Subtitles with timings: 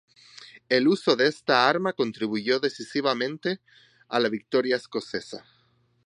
[0.67, 3.59] El uso de esta arma contribuyó decisivamente
[4.07, 5.45] a la victoria escocesa.